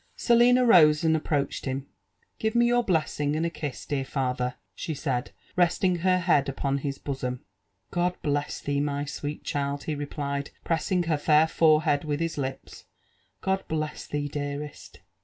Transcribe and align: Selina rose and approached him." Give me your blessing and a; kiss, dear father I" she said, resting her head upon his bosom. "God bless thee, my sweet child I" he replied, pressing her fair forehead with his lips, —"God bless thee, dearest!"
Selina 0.15 0.65
rose 0.65 1.03
and 1.03 1.15
approached 1.15 1.65
him." 1.67 1.85
Give 2.39 2.55
me 2.55 2.65
your 2.65 2.83
blessing 2.83 3.35
and 3.35 3.45
a; 3.45 3.51
kiss, 3.51 3.85
dear 3.85 4.03
father 4.03 4.55
I" 4.57 4.59
she 4.73 4.95
said, 4.95 5.29
resting 5.55 5.97
her 5.97 6.17
head 6.17 6.49
upon 6.49 6.79
his 6.79 6.97
bosom. 6.97 7.41
"God 7.91 8.15
bless 8.23 8.59
thee, 8.61 8.81
my 8.81 9.05
sweet 9.05 9.43
child 9.43 9.83
I" 9.83 9.85
he 9.85 9.95
replied, 9.95 10.49
pressing 10.63 11.03
her 11.03 11.19
fair 11.19 11.45
forehead 11.45 12.03
with 12.03 12.19
his 12.19 12.39
lips, 12.39 12.85
—"God 13.41 13.63
bless 13.67 14.07
thee, 14.07 14.27
dearest!" 14.27 15.01